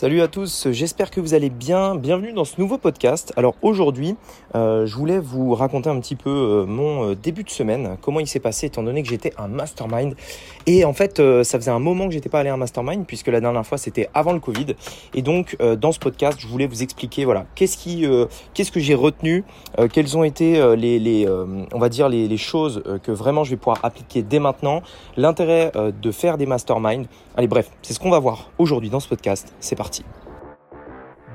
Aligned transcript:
Salut 0.00 0.22
à 0.22 0.28
tous, 0.28 0.68
j'espère 0.70 1.10
que 1.10 1.20
vous 1.20 1.34
allez 1.34 1.50
bien. 1.50 1.94
Bienvenue 1.94 2.32
dans 2.32 2.46
ce 2.46 2.58
nouveau 2.58 2.78
podcast. 2.78 3.34
Alors 3.36 3.54
aujourd'hui, 3.60 4.16
euh, 4.54 4.86
je 4.86 4.96
voulais 4.96 5.18
vous 5.18 5.54
raconter 5.54 5.90
un 5.90 6.00
petit 6.00 6.16
peu 6.16 6.30
euh, 6.30 6.64
mon 6.64 7.10
euh, 7.10 7.14
début 7.14 7.44
de 7.44 7.50
semaine, 7.50 7.98
comment 8.00 8.18
il 8.18 8.26
s'est 8.26 8.40
passé 8.40 8.68
étant 8.68 8.82
donné 8.82 9.02
que 9.02 9.10
j'étais 9.10 9.34
un 9.36 9.48
mastermind. 9.48 10.14
Et 10.64 10.86
en 10.86 10.94
fait, 10.94 11.20
ça 11.42 11.58
faisait 11.58 11.70
un 11.70 11.78
moment 11.80 12.06
que 12.06 12.14
j'étais 12.14 12.30
pas 12.30 12.40
allé 12.40 12.48
à 12.48 12.54
un 12.54 12.56
mastermind 12.56 13.04
puisque 13.06 13.26
la 13.26 13.42
dernière 13.42 13.66
fois 13.66 13.76
c'était 13.76 14.08
avant 14.14 14.32
le 14.32 14.40
Covid. 14.40 14.74
Et 15.12 15.20
donc 15.20 15.58
dans 15.58 15.92
ce 15.92 15.98
podcast, 15.98 16.38
je 16.40 16.46
voulais 16.46 16.66
vous 16.66 16.82
expliquer 16.82 17.24
voilà 17.24 17.44
qu'est-ce 17.54 17.76
qui, 17.76 18.06
qu'est-ce 18.54 18.70
que 18.70 18.80
j'ai 18.80 18.94
retenu, 18.94 19.44
quelles 19.92 20.16
ont 20.16 20.22
été 20.22 20.76
les, 20.76 21.26
on 21.72 21.78
va 21.78 21.88
dire 21.88 22.08
les, 22.08 22.28
les 22.28 22.36
choses 22.36 22.82
que 23.02 23.10
vraiment 23.10 23.42
je 23.42 23.50
vais 23.50 23.56
pouvoir 23.56 23.80
appliquer 23.82 24.22
dès 24.22 24.38
maintenant, 24.38 24.82
l'intérêt 25.16 25.72
de 25.74 26.10
faire 26.12 26.38
des 26.38 26.46
masterminds. 26.46 27.06
Allez 27.36 27.48
bref, 27.48 27.70
c'est 27.82 27.94
ce 27.94 27.98
qu'on 27.98 28.10
va 28.10 28.18
voir 28.18 28.50
aujourd'hui 28.58 28.90
dans 28.90 29.00
ce 29.00 29.08
podcast. 29.08 29.52
C'est 29.60 29.76
parti. 29.76 29.89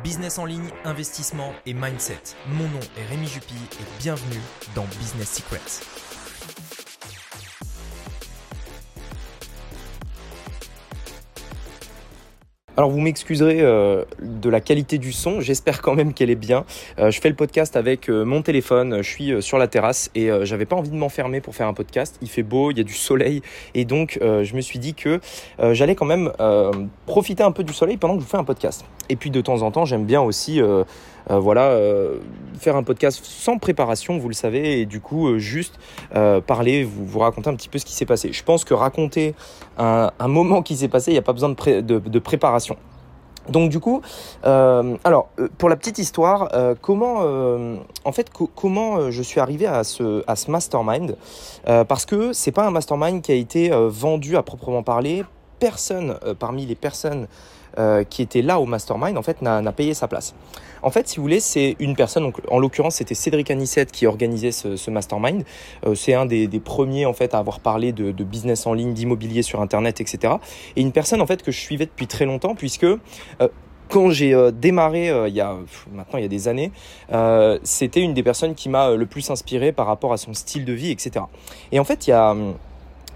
Business 0.03 0.37
en 0.37 0.45
ligne, 0.45 0.69
investissement 0.83 1.51
et 1.65 1.73
mindset. 1.73 2.21
Mon 2.47 2.67
nom 2.69 2.79
est 2.97 3.05
Rémi 3.09 3.27
Jupy 3.27 3.55
et 3.79 3.99
bienvenue 3.99 4.41
dans 4.75 4.85
Business 4.99 5.33
Secrets. 5.33 6.84
Alors 12.77 12.89
vous 12.89 12.99
m'excuserez 12.99 13.61
euh, 13.61 14.03
de 14.21 14.49
la 14.49 14.59
qualité 14.59 14.97
du 14.97 15.13
son, 15.13 15.39
j'espère 15.39 15.81
quand 15.81 15.95
même 15.95 16.13
qu'elle 16.13 16.29
est 16.29 16.35
bien. 16.35 16.65
Euh, 16.99 17.09
je 17.09 17.21
fais 17.21 17.29
le 17.29 17.35
podcast 17.35 17.77
avec 17.77 18.09
euh, 18.09 18.25
mon 18.25 18.41
téléphone, 18.41 18.97
je 18.97 19.09
suis 19.09 19.41
sur 19.41 19.57
la 19.57 19.67
terrasse 19.67 20.11
et 20.13 20.29
j'avais 20.43 20.65
pas 20.65 20.75
envie 20.75 20.89
de 20.89 20.95
m'enfermer 20.95 21.39
pour 21.39 21.55
faire 21.55 21.67
un 21.67 21.73
podcast. 21.73 22.17
Il 22.21 22.29
fait 22.29 22.43
beau, 22.43 22.71
il 22.71 22.77
y 22.77 22.81
a 22.81 22.83
du 22.83 22.93
soleil 22.93 23.41
et 23.75 23.85
donc 23.85 24.19
je 24.21 24.55
me 24.55 24.61
suis 24.61 24.79
dit 24.79 24.93
que 24.93 25.19
j'allais 25.71 25.95
quand 25.95 26.05
même 26.05 26.31
profiter 27.05 27.43
un 27.43 27.51
peu 27.51 27.63
du 27.63 27.73
soleil 27.73 27.97
pendant 27.97 28.17
que 28.17 28.23
je 28.23 28.27
fais 28.27 28.37
un 28.37 28.43
podcast. 28.43 28.85
Et 29.09 29.15
puis 29.15 29.29
de 29.29 29.41
temps 29.41 29.61
en 29.61 29.71
temps, 29.71 29.85
j'aime 29.85 30.05
bien 30.05 30.21
aussi 30.21 30.61
voilà, 31.29 31.69
euh, 31.69 32.17
faire 32.59 32.75
un 32.75 32.83
podcast 32.83 33.23
sans 33.23 33.57
préparation, 33.57 34.17
vous 34.17 34.27
le 34.27 34.33
savez, 34.33 34.81
et 34.81 34.85
du 34.85 34.99
coup, 35.01 35.27
euh, 35.27 35.37
juste 35.37 35.79
parler, 36.47 36.83
vous, 36.83 37.05
vous 37.05 37.19
raconter 37.19 37.49
un 37.49 37.55
petit 37.55 37.69
peu 37.69 37.79
ce 37.79 37.85
qui 37.85 37.93
s'est 37.93 38.05
passé. 38.05 38.31
Je 38.31 38.43
pense 38.43 38.63
que 38.63 38.73
raconter 38.73 39.35
un, 39.77 40.11
moment 40.27 40.61
qui 40.61 40.75
s'est 40.75 40.87
passé, 40.87 41.11
il 41.11 41.15
n'y 41.15 41.19
a 41.19 41.23
pas 41.23 41.33
besoin 41.33 41.49
de, 41.49 41.81
de, 41.81 42.19
préparation. 42.19 42.77
Donc 43.49 43.69
du 43.69 43.79
coup, 43.79 44.01
alors 44.43 45.29
pour 45.57 45.69
la 45.69 45.75
petite 45.75 45.99
histoire, 45.99 46.49
comment 46.81 47.19
en 48.03 48.11
fait 48.11 48.31
comment 48.55 49.11
je 49.11 49.21
suis 49.21 49.39
arrivé 49.39 49.67
à 49.67 49.83
ce 49.83 50.23
à 50.25 50.35
ce 50.35 50.49
mastermind 50.49 51.15
Parce 51.65 52.05
que 52.05 52.33
c'est 52.33 52.51
pas 52.51 52.65
un 52.65 52.71
mastermind 52.71 53.21
qui 53.21 53.31
a 53.31 53.35
été 53.35 53.69
vendu 53.71 54.35
à 54.35 54.41
proprement 54.41 54.81
parler. 54.81 55.23
Personne 55.59 56.17
parmi 56.39 56.65
les 56.65 56.75
personnes 56.75 57.27
qui 58.09 58.21
étaient 58.21 58.41
là 58.41 58.59
au 58.59 58.65
mastermind 58.65 59.17
en 59.17 59.21
fait 59.21 59.41
n'a 59.41 59.71
payé 59.71 59.93
sa 59.93 60.07
place. 60.07 60.33
En 60.85 60.91
fait, 60.91 61.07
si 61.07 61.17
vous 61.17 61.23
voulez, 61.23 61.39
c'est 61.39 61.75
une 61.79 61.95
personne, 61.95 62.21
donc 62.21 62.39
en 62.47 62.59
l'occurrence 62.59 62.97
c'était 62.97 63.15
Cédric 63.15 63.49
Anissette 63.49 63.91
qui 63.91 64.05
organisait 64.05 64.51
ce, 64.51 64.91
mastermind. 64.91 65.43
Euh, 65.83 65.95
c'est 65.95 66.13
un 66.13 66.27
des, 66.27 66.47
premiers 66.63 67.07
en 67.07 67.13
fait 67.13 67.33
à 67.33 67.39
avoir 67.39 67.59
parlé 67.59 67.91
de, 67.91 68.23
business 68.23 68.67
en 68.67 68.73
ligne, 68.73 68.93
d'immobilier 68.93 69.41
sur 69.41 69.61
internet, 69.61 69.99
etc. 69.99 70.35
Et 70.75 70.81
une 70.81 70.91
personne 70.91 71.21
en 71.21 71.25
fait 71.25 71.41
que 71.41 71.51
je 71.51 71.59
suivais 71.59 71.87
depuis 71.87 72.05
très 72.05 72.25
longtemps 72.25 72.53
puisque 72.53 72.83
euh, 72.83 72.97
quand 73.89 74.11
j'ai 74.11 74.35
euh, 74.35 74.51
démarré 74.51 75.11
il 75.27 75.33
y 75.33 75.41
a 75.41 75.57
maintenant 75.91 76.19
il 76.19 76.21
y 76.21 76.25
a 76.25 76.27
des 76.27 76.47
années, 76.47 76.71
c'était 77.63 78.01
une 78.01 78.13
des 78.13 78.23
personnes 78.23 78.53
qui 78.53 78.69
m'a 78.69 78.91
le 78.91 79.05
plus 79.07 79.27
inspiré 79.31 79.71
par 79.71 79.87
rapport 79.87 80.13
à 80.13 80.17
son 80.17 80.35
style 80.35 80.65
de 80.65 80.73
vie, 80.73 80.91
etc. 80.91 81.25
Et 81.71 81.79
en 81.79 81.83
fait, 81.83 82.05
il 82.05 82.11
y 82.11 82.13
a 82.13 82.35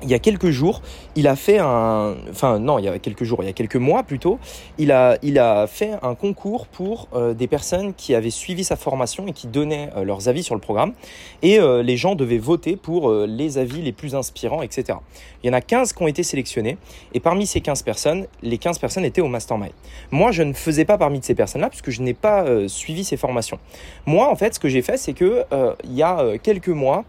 il 0.02 0.10
y 0.10 0.14
a 0.14 0.20
quelques 0.20 0.50
jours, 0.50 0.82
il 1.16 1.28
a 1.28 1.36
fait 1.36 1.60
un, 1.60 2.16
enfin 2.30 2.60
non, 2.60 2.80
il 2.80 2.86
y 2.86 2.88
a 2.88 3.00
quelques 3.00 3.24
jours, 3.24 3.44
il 3.44 3.48
y 3.48 3.50
a 3.50 3.54
quelques 3.54 3.76
mois 3.76 4.04
plutôt, 4.04 4.40
il 4.78 4.92
a, 4.92 5.18
il 5.24 5.40
a 5.40 5.68
fait 5.68 5.92
un 6.02 6.16
concours 6.16 6.68
pour 6.68 7.08
euh, 7.14 7.34
des 7.34 7.48
personnes 7.48 7.94
qui 7.94 8.16
avaient 8.16 8.30
suivi 8.30 8.64
sa 8.64 8.76
formation 8.76 9.28
et 9.28 9.34
qui 9.34 9.48
donnaient 9.48 9.90
euh, 9.96 10.04
leurs 10.04 10.30
avis 10.30 10.44
sur 10.44 10.56
le 10.56 10.62
programme. 10.62 10.94
Et 11.42 11.60
euh, 11.60 11.84
les 11.84 11.98
gens 11.98 12.16
devaient 12.16 12.38
voter 12.38 12.76
pour 12.76 13.12
les 13.12 13.58
avis 13.58 13.82
les 13.82 13.92
plus 13.92 14.16
inspirants, 14.16 14.62
etc. 14.62 15.00
Il 15.44 15.48
y 15.48 15.50
en 15.50 15.54
a 15.54 15.62
15 15.62 15.94
qui 15.94 16.04
ont 16.04 16.08
été 16.08 16.24
sélectionnés. 16.24 16.78
Et 17.14 17.20
parmi 17.20 17.46
ces 17.46 17.62
15 17.62 17.84
personnes, 17.84 18.28
les 18.42 18.58
15 18.58 18.80
personnes 18.80 19.06
étaient 19.06 19.22
au 19.22 19.28
mastermind. 19.28 19.72
Moi, 20.12 20.32
je 20.32 20.44
ne 20.44 20.54
faisais 20.54 20.86
pas 20.86 20.98
parmi 20.98 21.20
ces 21.22 21.36
personnes-là 21.36 21.70
puisque 21.70 21.90
je 21.90 22.02
n'ai 22.02 22.14
pas 22.14 22.46
suivi 22.68 23.04
ces 23.04 23.18
formations. 23.18 23.60
Moi, 24.06 24.30
en 24.30 24.36
fait, 24.36 24.56
ce 24.56 24.60
que 24.60 24.70
j'ai 24.70 24.82
fait, 24.82 24.98
c'est 24.98 25.14
que 25.14 25.44
il 25.84 25.94
y 25.94 26.04
a 26.04 26.38
quelques 26.42 26.70
mois, 26.70 27.06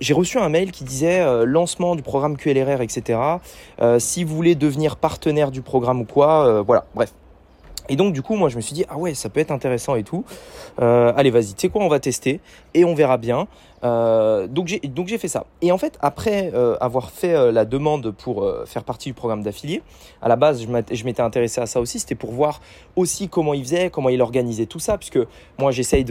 j'ai 0.00 0.14
reçu 0.14 0.38
un 0.38 0.48
mail 0.48 0.72
qui 0.72 0.84
disait 0.84 1.24
lancement 1.44 1.94
du 1.94 2.02
programme 2.02 2.33
QLRR, 2.36 2.80
etc. 2.80 3.18
Euh, 3.80 3.98
si 3.98 4.24
vous 4.24 4.34
voulez 4.34 4.54
devenir 4.54 4.96
partenaire 4.96 5.50
du 5.50 5.62
programme 5.62 6.00
ou 6.00 6.04
quoi, 6.04 6.46
euh, 6.46 6.62
voilà, 6.62 6.84
bref. 6.94 7.12
Et 7.88 7.96
donc 7.96 8.14
du 8.14 8.22
coup, 8.22 8.34
moi 8.34 8.48
je 8.48 8.56
me 8.56 8.62
suis 8.62 8.74
dit 8.74 8.84
ah 8.88 8.96
ouais, 8.96 9.14
ça 9.14 9.28
peut 9.28 9.40
être 9.40 9.50
intéressant 9.50 9.94
et 9.94 10.04
tout. 10.04 10.24
Euh, 10.80 11.12
allez, 11.16 11.30
vas-y, 11.30 11.54
tu 11.54 11.62
sais 11.62 11.68
quoi, 11.68 11.82
on 11.82 11.88
va 11.88 12.00
tester 12.00 12.40
et 12.72 12.84
on 12.84 12.94
verra 12.94 13.18
bien. 13.18 13.46
Euh, 13.84 14.46
donc 14.46 14.68
j'ai 14.68 15.18
fait 15.18 15.28
ça. 15.28 15.44
Et 15.60 15.72
en 15.72 15.78
fait, 15.78 15.98
après 16.00 16.50
euh, 16.54 16.76
avoir 16.80 17.10
fait 17.10 17.34
euh, 17.34 17.52
la 17.52 17.64
demande 17.64 18.12
pour 18.12 18.50
faire 18.66 18.84
partie 18.84 19.10
du 19.10 19.14
programme 19.14 19.42
d'affilié, 19.42 19.82
à 20.22 20.28
la 20.28 20.36
base, 20.36 20.62
je 20.62 21.04
m'étais 21.04 21.22
intéressé 21.22 21.60
à 21.60 21.66
ça 21.66 21.80
aussi. 21.80 21.98
C'était 21.98 22.14
pour 22.14 22.32
voir 22.32 22.60
aussi 22.96 23.28
comment 23.28 23.54
il 23.54 23.62
faisait, 23.62 23.90
comment 23.90 24.08
il 24.08 24.22
organisait 24.22 24.66
tout 24.66 24.78
ça, 24.78 24.96
puisque 24.96 25.18
moi 25.58 25.70
j'essaye 25.70 26.04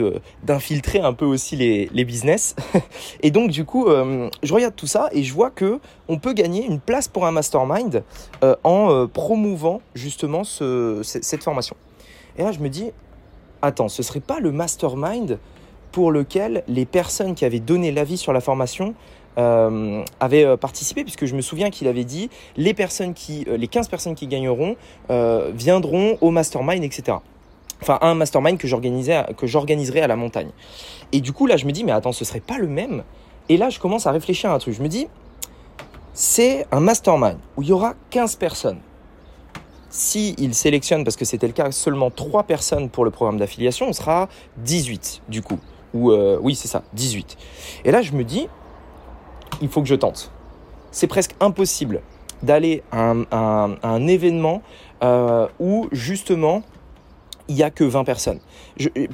d'infiltrer 0.43 0.99
un 0.99 1.13
peu 1.13 1.25
aussi 1.25 1.55
les, 1.55 1.89
les 1.93 2.05
business. 2.05 2.55
et 3.21 3.31
donc 3.31 3.49
du 3.49 3.65
coup, 3.65 3.87
je 4.43 4.53
regarde 4.53 4.75
tout 4.75 4.87
ça 4.87 5.09
et 5.11 5.23
je 5.23 5.33
vois 5.33 5.49
que 5.49 5.79
on 6.07 6.19
peut 6.19 6.33
gagner 6.33 6.65
une 6.65 6.79
place 6.79 7.07
pour 7.07 7.25
un 7.25 7.31
mastermind 7.31 8.03
en 8.63 9.07
promouvant 9.07 9.81
justement 9.95 10.43
ce, 10.43 11.01
cette 11.03 11.43
formation. 11.43 11.75
Et 12.37 12.43
là, 12.43 12.51
je 12.51 12.59
me 12.59 12.69
dis, 12.69 12.91
attends, 13.61 13.89
ce 13.89 14.03
serait 14.03 14.19
pas 14.19 14.39
le 14.39 14.51
mastermind 14.51 15.39
pour 15.93 16.11
lequel 16.11 16.63
les 16.67 16.85
personnes 16.85 17.35
qui 17.35 17.45
avaient 17.45 17.59
donné 17.59 17.91
l'avis 17.91 18.17
sur 18.17 18.33
la 18.33 18.41
formation 18.41 18.95
euh, 19.37 20.03
avaient 20.19 20.43
euh, 20.43 20.57
participé, 20.57 21.03
puisque 21.03 21.25
je 21.25 21.35
me 21.35 21.41
souviens 21.41 21.69
qu'il 21.69 21.87
avait 21.87 22.03
dit 22.03 22.29
les 22.57 22.73
personnes 22.73 23.13
qui, 23.13 23.45
euh, 23.47 23.57
les 23.57 23.67
15 23.67 23.87
personnes 23.87 24.15
qui 24.15 24.27
gagneront 24.27 24.75
viendront 25.53 26.17
au 26.19 26.31
mastermind, 26.31 26.83
etc. 26.83 27.17
Enfin, 27.81 27.99
un 28.01 28.15
mastermind 28.15 28.57
que 28.57 28.67
j'organisais, 28.67 29.23
que 29.37 29.45
j'organiserai 29.45 30.01
à 30.01 30.07
la 30.07 30.15
montagne. 30.15 30.49
Et 31.11 31.21
du 31.21 31.31
coup, 31.31 31.45
là, 31.45 31.57
je 31.57 31.65
me 31.65 31.71
dis, 31.71 31.83
mais 31.83 31.91
attends, 31.91 32.11
ce 32.11 32.25
serait 32.25 32.39
pas 32.39 32.57
le 32.57 32.67
même? 32.67 33.03
Et 33.49 33.57
là, 33.57 33.69
je 33.69 33.79
commence 33.79 34.07
à 34.07 34.11
réfléchir 34.11 34.49
à 34.49 34.53
un 34.53 34.59
truc. 34.59 34.73
Je 34.73 34.81
me 34.81 34.87
dis, 34.87 35.07
c'est 36.13 36.65
un 36.71 36.79
mastermind 36.79 37.37
où 37.55 37.61
il 37.61 37.67
y 37.67 37.71
aura 37.71 37.93
15 38.09 38.37
personnes. 38.37 38.79
Si 39.89 40.33
il 40.39 40.55
sélectionne, 40.55 41.03
parce 41.03 41.17
que 41.17 41.25
c'était 41.25 41.45
le 41.45 41.53
cas, 41.53 41.71
seulement 41.71 42.09
3 42.09 42.43
personnes 42.43 42.89
pour 42.89 43.05
le 43.05 43.11
programme 43.11 43.37
d'affiliation, 43.37 43.89
on 43.89 43.93
sera 43.93 44.27
18 44.57 45.21
du 45.29 45.43
coup. 45.43 45.59
Euh, 45.95 46.37
oui, 46.41 46.55
c'est 46.55 46.67
ça, 46.67 46.83
18. 46.93 47.37
Et 47.85 47.91
là, 47.91 48.01
je 48.01 48.13
me 48.13 48.23
dis, 48.23 48.47
il 49.61 49.69
faut 49.69 49.81
que 49.81 49.87
je 49.87 49.95
tente. 49.95 50.31
C'est 50.91 51.07
presque 51.07 51.35
impossible 51.39 52.01
d'aller 52.41 52.83
à 52.91 53.13
un, 53.31 54.07
événement 54.07 54.61
euh, 55.01 55.47
où 55.59 55.87
justement 55.91 56.61
il 57.47 57.55
n'y 57.55 57.63
a 57.63 57.69
que 57.69 57.83
20 57.83 58.03
personnes. 58.03 58.39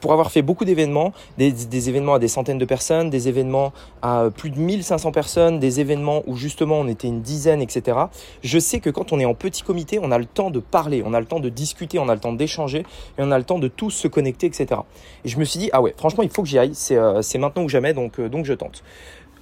pour 0.01 0.13
avoir 0.13 0.31
fait 0.31 0.41
beaucoup 0.41 0.66
d'événements, 0.66 1.13
des, 1.38 1.90
événements 1.90 2.16
à 2.16 2.19
des 2.19 2.28
centaines 2.28 2.57
de 2.57 2.66
personnes, 2.66 3.09
des 3.09 3.28
événements 3.28 3.73
à 4.01 4.29
plus 4.35 4.50
de 4.50 4.59
1500 4.59 5.12
personnes, 5.12 5.59
des 5.59 5.79
événements 5.79 6.23
où 6.28 6.35
justement 6.35 6.79
on 6.79 6.88
était 6.88 7.07
une 7.07 7.22
dizaine, 7.22 7.62
etc. 7.62 7.97
Je 8.44 8.59
sais 8.59 8.79
que 8.79 8.90
quand 8.90 9.12
on 9.12 9.19
est 9.19 9.25
en 9.25 9.34
petit 9.34 9.63
comité, 9.63 10.00
on 10.01 10.12
a 10.12 10.17
le 10.17 10.25
temps 10.25 10.51
de 10.51 10.59
parler, 10.59 11.03
on 11.06 11.13
a 11.13 11.19
le 11.19 11.25
temps 11.25 11.40
de 11.40 11.50
discuter, 11.50 12.00
on 12.00 12.09
a 12.09 12.13
le 12.13 12.19
temps 12.19 12.34
d'échanger 12.34 12.79
et 12.79 13.19
on 13.19 13.31
a 13.31 13.38
le 13.38 13.44
temps 13.44 13.59
de 13.59 13.67
tous 13.67 13.91
se 13.91 14.07
connecter, 14.07 14.47
etc. 14.47 14.81
Et 15.25 15.29
je 15.29 15.38
me 15.38 15.46
suis 15.46 15.59
dit, 15.59 15.69
ah 15.73 15.81
ouais, 15.81 15.94
franchement, 15.97 16.23
il 16.23 16.29
faut 16.29 16.44
que 16.44 16.47
j'y 16.47 16.59
aille, 16.59 16.75
c'est 16.75 16.97
euh, 16.97 17.22
maintenant 17.40 17.63
ou 17.63 17.69
jamais, 17.69 17.94
donc, 17.94 18.19
euh, 18.19 18.29
donc 18.29 18.46
je 18.46 18.53
tente. 18.53 18.84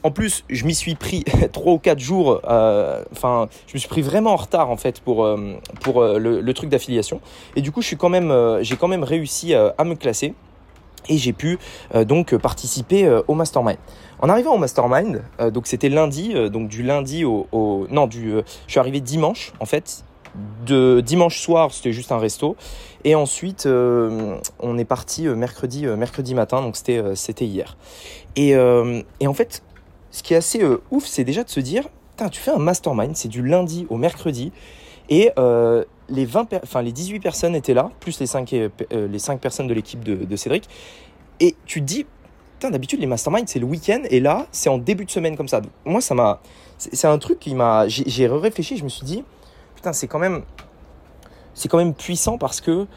En 0.03 0.11
plus, 0.11 0.43
je 0.49 0.65
m'y 0.65 0.75
suis 0.75 0.95
pris 0.95 1.23
trois 1.51 1.73
ou 1.73 1.79
quatre 1.79 1.99
jours. 1.99 2.41
Euh, 2.47 3.03
enfin, 3.11 3.49
je 3.67 3.73
me 3.73 3.79
suis 3.79 3.89
pris 3.89 4.01
vraiment 4.01 4.31
en 4.31 4.37
retard 4.37 4.69
en 4.69 4.77
fait 4.77 4.99
pour 5.01 5.25
euh, 5.25 5.53
pour 5.81 6.01
euh, 6.01 6.19
le, 6.19 6.53
truc 6.53 6.69
d'affiliation. 6.69 7.19
Et 7.55 7.61
du 7.61 7.71
coup, 7.71 7.81
suis 7.81 7.97
quand 7.97 8.11
j'ai 8.61 8.75
quand 8.77 8.87
même 8.87 9.03
réussi 9.03 9.53
à 9.53 9.83
me 9.83 9.95
classer 9.95 10.33
et 11.09 11.17
j'ai 11.17 11.33
pu 11.33 11.59
donc 12.05 12.35
participer 12.35 13.07
au 13.27 13.35
mastermind. 13.35 13.77
En 14.19 14.29
arrivant 14.29 14.55
au 14.55 14.57
mastermind, 14.57 15.21
donc 15.53 15.67
c'était 15.67 15.89
lundi, 15.89 16.33
donc 16.49 16.67
du 16.67 16.81
lundi 16.81 17.23
au, 17.23 17.47
au 17.51 17.85
non 17.91 18.07
du, 18.07 18.31
je 18.65 18.71
suis 18.71 18.79
arrivé 18.79 18.99
dimanche 18.99 19.53
en 19.59 19.65
fait. 19.65 20.03
De 20.65 21.01
dimanche 21.01 21.39
soir, 21.39 21.71
c'était 21.71 21.91
juste 21.91 22.11
un 22.11 22.17
resto, 22.17 22.55
et 23.03 23.15
ensuite 23.15 23.67
on 23.67 24.77
est 24.77 24.85
parti 24.85 25.27
mercredi 25.27 25.85
mercredi 25.85 26.33
matin, 26.33 26.61
donc 26.61 26.75
c'était 26.75 27.15
c'était 27.15 27.45
hier. 27.45 27.77
Et, 28.35 28.51
et 29.19 29.27
en 29.27 29.33
fait, 29.33 29.61
ce 30.17 30.23
qui 30.23 30.33
est 30.33 30.37
assez 30.37 30.63
euh, 30.63 30.81
ouf, 30.89 31.05
c'est 31.05 31.23
déjà 31.23 31.43
de 31.43 31.49
se 31.49 31.59
dire, 31.59 31.87
tu 32.31 32.39
fais 32.39 32.49
un 32.49 32.57
mastermind, 32.57 33.15
c'est 33.15 33.27
du 33.27 33.45
lundi 33.45 33.85
au 33.91 33.97
mercredi, 33.97 34.51
et 35.09 35.31
euh, 35.37 35.85
les, 36.09 36.25
20 36.25 36.55
enfin, 36.63 36.81
les 36.81 36.91
18 36.91 37.19
personnes 37.19 37.55
étaient 37.55 37.75
là, 37.75 37.91
plus 37.99 38.19
les 38.19 38.25
5, 38.25 38.51
euh, 38.53 38.69
les 38.91 39.19
5 39.19 39.39
personnes 39.39 39.67
de 39.67 39.75
l'équipe 39.75 40.03
de, 40.03 40.35
Cédric, 40.35 40.67
et 41.39 41.55
tu 41.67 41.81
te 41.81 41.85
dis, 41.85 42.07
d'habitude 42.59 42.99
les 42.99 43.05
masterminds 43.05 43.45
c'est 43.45 43.59
le 43.59 43.67
week-end, 43.67 44.01
et 44.09 44.19
là 44.19 44.47
c'est 44.51 44.69
en 44.69 44.79
début 44.79 45.05
de 45.05 45.11
semaine 45.11 45.37
comme 45.37 45.47
ça. 45.47 45.61
moi 45.85 46.01
ça 46.01 46.15
m'a, 46.15 46.41
c'est 46.79 47.07
un 47.07 47.19
truc 47.19 47.37
qui 47.37 47.53
m'a, 47.53 47.87
j'ai 47.87 48.27
réfléchi, 48.27 48.75
je 48.75 48.83
me 48.83 48.89
suis 48.89 49.05
dit, 49.05 49.23
putain 49.75 49.93
c'est 49.93 50.07
quand 50.07 50.17
même, 50.17 50.41
c'est 51.53 51.67
quand 51.67 51.77
même 51.77 51.93
puissant 51.93 52.39
parce 52.39 52.59
que 52.59 52.87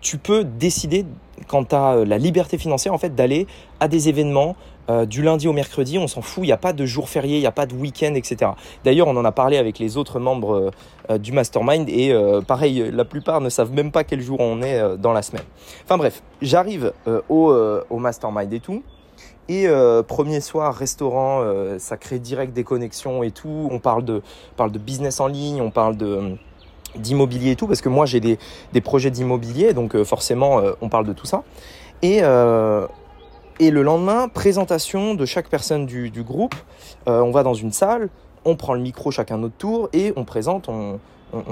tu 0.00 0.16
peux 0.16 0.44
décider 0.44 1.04
quand 1.46 1.64
tu 1.64 1.74
as 1.74 2.06
la 2.06 2.16
liberté 2.16 2.56
financière 2.56 2.94
en 2.94 2.98
fait 2.98 3.14
d'aller 3.14 3.46
à 3.80 3.88
des 3.88 4.08
événements 4.08 4.56
euh, 4.88 5.04
du 5.04 5.22
lundi 5.22 5.48
au 5.48 5.52
mercredi, 5.52 5.98
on 5.98 6.06
s'en 6.06 6.22
fout, 6.22 6.44
il 6.44 6.46
n'y 6.46 6.52
a 6.52 6.56
pas 6.56 6.72
de 6.72 6.86
jour 6.86 7.08
férié, 7.08 7.36
il 7.36 7.40
n'y 7.40 7.46
a 7.46 7.52
pas 7.52 7.66
de 7.66 7.74
week-end, 7.74 8.14
etc. 8.14 8.52
D'ailleurs, 8.84 9.08
on 9.08 9.16
en 9.16 9.24
a 9.24 9.32
parlé 9.32 9.56
avec 9.56 9.78
les 9.78 9.96
autres 9.96 10.20
membres 10.20 10.54
euh, 10.54 10.70
euh, 11.10 11.18
du 11.18 11.32
mastermind 11.32 11.88
et 11.88 12.14
pareil, 12.46 12.90
la 12.92 13.04
plupart 13.04 13.40
ne 13.40 13.48
savent 13.48 13.72
même 13.72 13.90
pas 13.90 14.04
quel 14.04 14.20
jour 14.20 14.40
on 14.40 14.62
est 14.62 14.96
dans 14.98 15.12
la 15.12 15.22
semaine. 15.22 15.44
Enfin 15.84 15.96
bref, 15.96 16.22
j'arrive 16.42 16.92
au, 17.28 17.98
mastermind 17.98 18.52
et 18.52 18.60
tout. 18.60 18.82
Et 19.48 19.68
premier 20.08 20.40
soir, 20.40 20.74
restaurant, 20.74 21.42
ça 21.78 21.96
crée 21.96 22.18
direct 22.18 22.52
des 22.52 22.64
connexions 22.64 23.22
et 23.22 23.30
tout. 23.30 23.68
On 23.70 23.78
parle 23.78 24.04
de, 24.04 24.22
parle 24.56 24.72
de 24.72 24.78
business 24.78 25.20
en 25.20 25.28
ligne, 25.28 25.60
on 25.60 25.70
parle 25.70 25.96
de 25.96 26.36
d'immobilier 26.96 27.52
et 27.52 27.56
tout, 27.56 27.66
parce 27.66 27.82
que 27.82 27.90
moi 27.90 28.06
j'ai 28.06 28.20
des, 28.20 28.38
des 28.72 28.80
projets 28.80 29.10
d'immobilier, 29.10 29.74
donc 29.74 30.02
forcément 30.02 30.60
on 30.80 30.88
parle 30.88 31.06
de 31.06 31.12
tout 31.12 31.26
ça. 31.26 31.44
Et 33.58 33.70
le 33.70 33.82
lendemain, 33.82 34.28
présentation 34.28 35.14
de 35.14 35.24
chaque 35.24 35.48
personne 35.48 35.86
du, 35.86 36.22
groupe. 36.22 36.54
Euh, 37.08 37.20
on 37.20 37.30
va 37.30 37.42
dans 37.42 37.54
une 37.54 37.72
salle, 37.72 38.08
on 38.44 38.56
prend 38.56 38.74
le 38.74 38.80
micro 38.80 39.10
chacun 39.10 39.38
notre 39.38 39.56
tour 39.56 39.88
et 39.92 40.12
on 40.16 40.24
présente, 40.24 40.68
on, 40.68 40.98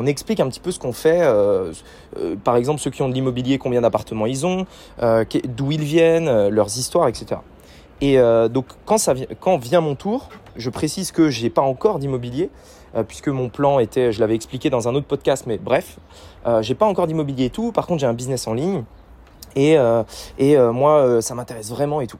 explique 0.06 0.40
un 0.40 0.48
petit 0.48 0.60
peu 0.60 0.70
ce 0.70 0.78
qu'on 0.78 0.92
fait. 0.92 1.20
Euh, 1.22 1.72
euh, 2.18 2.36
par 2.42 2.56
exemple, 2.56 2.80
ceux 2.80 2.90
qui 2.90 3.02
ont 3.02 3.08
de 3.08 3.14
l'immobilier, 3.14 3.58
combien 3.58 3.80
d'appartements 3.80 4.26
ils 4.26 4.46
ont, 4.46 4.66
d'où 5.00 5.72
ils 5.72 5.82
viennent, 5.82 6.48
leurs 6.48 6.78
histoires, 6.78 7.08
etc. 7.08 7.40
Et 8.00 8.18
donc 8.50 8.66
quand, 8.84 8.98
ça, 8.98 9.14
quand 9.40 9.56
vient 9.56 9.80
mon 9.80 9.94
tour, 9.94 10.28
je 10.56 10.68
précise 10.68 11.10
que 11.10 11.30
j'ai 11.30 11.48
pas 11.48 11.62
encore 11.62 11.98
d'immobilier, 11.98 12.50
puisque 13.08 13.28
mon 13.28 13.48
plan 13.48 13.78
était, 13.78 14.12
je 14.12 14.20
l'avais 14.20 14.34
expliqué 14.34 14.68
dans 14.68 14.88
un 14.88 14.94
autre 14.94 15.06
podcast, 15.06 15.44
mais 15.46 15.58
bref, 15.58 15.98
j'ai 16.60 16.74
pas 16.74 16.86
encore 16.86 17.06
d'immobilier 17.06 17.46
et 17.46 17.50
tout. 17.50 17.72
Par 17.72 17.86
contre, 17.86 18.00
j'ai 18.00 18.06
un 18.06 18.14
business 18.14 18.46
en 18.46 18.54
ligne 18.54 18.84
et, 19.56 19.78
euh, 19.78 20.02
et 20.38 20.56
euh, 20.56 20.72
moi, 20.72 20.98
euh, 20.98 21.20
ça 21.20 21.34
m'intéresse 21.34 21.70
vraiment 21.70 22.00
et 22.00 22.06
tout. 22.06 22.18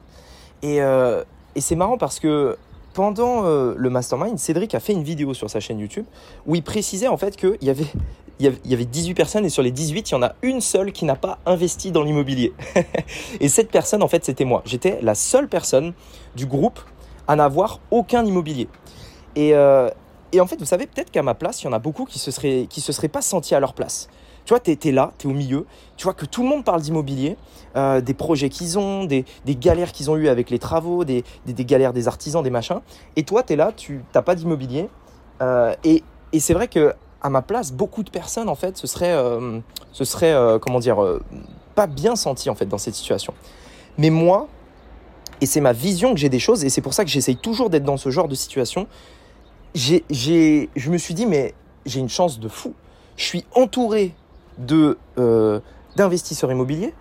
Et, 0.63 0.77
et 0.77 1.61
c'est 1.61 1.75
marrant 1.75 1.97
parce 1.97 2.19
que 2.19 2.57
pendant 2.95 3.43
le 3.43 3.89
mastermind, 3.89 4.39
Cédric 4.39 4.73
a 4.73 4.79
fait 4.79 4.93
une 4.93 5.03
vidéo 5.03 5.35
sur 5.35 5.47
sa 5.47 5.59
chaîne 5.59 5.77
YouTube 5.77 6.05
où 6.47 6.55
il 6.55 6.63
précisait 6.63 7.07
en 7.07 7.17
fait 7.17 7.35
qu'il 7.35 7.57
y 7.61 7.69
avait, 7.69 7.85
il 8.39 8.51
y 8.65 8.73
avait 8.73 8.85
18 8.85 9.13
personnes 9.13 9.45
et 9.45 9.49
sur 9.49 9.61
les 9.61 9.69
18, 9.69 10.09
il 10.09 10.13
y 10.13 10.15
en 10.15 10.23
a 10.23 10.33
une 10.41 10.61
seule 10.61 10.91
qui 10.91 11.05
n'a 11.05 11.15
pas 11.15 11.37
investi 11.45 11.91
dans 11.91 12.01
l'immobilier. 12.01 12.53
et 13.39 13.47
cette 13.47 13.69
personne, 13.69 14.01
en 14.01 14.07
fait, 14.07 14.25
c'était 14.25 14.45
moi. 14.45 14.63
J'étais 14.65 14.97
la 15.03 15.13
seule 15.13 15.49
personne 15.49 15.93
du 16.35 16.47
groupe 16.47 16.79
à 17.27 17.35
n'avoir 17.35 17.79
aucun 17.91 18.25
immobilier. 18.25 18.67
Et, 19.35 19.49
et 20.31 20.41
en 20.41 20.47
fait, 20.47 20.57
vous 20.57 20.65
savez, 20.65 20.87
peut-être 20.87 21.11
qu'à 21.11 21.21
ma 21.21 21.35
place, 21.35 21.61
il 21.61 21.65
y 21.65 21.67
en 21.67 21.73
a 21.73 21.79
beaucoup 21.79 22.05
qui 22.05 22.17
se 22.17 22.31
se 22.31 22.91
seraient 22.91 23.07
pas 23.07 23.21
sentis 23.21 23.53
à 23.53 23.59
leur 23.59 23.73
place. 23.73 24.09
Tu 24.45 24.53
vois, 24.53 24.59
tu 24.59 24.71
es, 24.71 24.91
là, 24.91 25.11
tu 25.17 25.27
es 25.27 25.31
au 25.31 25.33
milieu, 25.33 25.65
tu 25.97 26.03
vois 26.03 26.13
que 26.13 26.25
tout 26.25 26.43
le 26.43 26.49
monde 26.49 26.63
parle 26.63 26.81
d'immobilier, 26.81 27.35
euh, 27.75 27.99
des 27.99 28.13
projets 28.13 28.49
qu'ils 28.49 28.77
ont, 28.77 29.03
des, 29.05 29.25
galères 29.47 29.91
qu'ils 29.91 30.11
ont 30.11 30.15
eues 30.15 30.29
avec 30.29 30.51
les 30.51 30.59
travaux, 30.59 31.03
des, 31.03 31.23
galères 31.45 31.93
des 31.93 32.07
artisans, 32.07 32.43
des 32.43 32.51
machins. 32.51 32.79
Et 33.15 33.23
toi, 33.23 33.41
tu 33.41 33.53
es 33.53 33.55
là, 33.55 33.71
tu 33.75 34.03
n'as 34.13 34.21
pas 34.21 34.35
d'immobilier. 34.35 34.87
Euh, 35.41 35.73
et, 35.83 36.03
c'est 36.39 36.53
vrai 36.53 36.67
que 36.67 36.93
à 37.21 37.29
ma 37.29 37.41
place, 37.41 37.71
beaucoup 37.71 38.03
de 38.03 38.09
personnes, 38.09 38.49
en 38.49 38.55
fait, 38.55 38.77
ce 38.77 38.85
serait, 38.85 39.13
euh, 39.13 39.59
ce 39.91 40.05
serait 40.05 40.35
comment 40.61 40.79
dire, 40.79 40.97
pas 41.73 41.87
bien 41.87 42.15
senti, 42.15 42.49
en 42.49 42.55
fait, 42.55 42.65
dans 42.65 42.77
cette 42.77 42.93
situation. 42.93 43.33
Mais 43.97 44.11
moi, 44.11 44.47
et 45.41 45.45
c'est 45.45 45.61
ma 45.61 45.73
vision 45.73 46.13
que 46.13 46.19
j'ai 46.19 46.29
des 46.29 46.39
choses, 46.39 46.63
et 46.63 46.69
c'est 46.69 46.81
pour 46.81 46.93
ça 46.93 47.03
que 47.03 47.09
j'essaye 47.09 47.37
toujours 47.37 47.69
d'être 47.69 47.83
dans 47.83 47.97
ce 47.97 48.09
genre 48.09 48.27
de 48.27 48.35
situation, 48.35 48.87
j'ai, 49.73 50.03
je 50.09 50.89
me 50.91 50.97
suis 50.97 51.13
dit, 51.13 51.25
mais 51.25 51.53
j'ai 51.85 51.99
une 51.99 52.09
chance 52.09 52.39
de 52.39 52.47
fou. 52.47 52.73
Je 53.17 53.23
suis 53.23 53.45
entouré 53.53 54.13
de 54.57 54.97
euh, 55.17 55.59
d'investisseurs 55.95 56.51
immobiliers. 56.51 56.93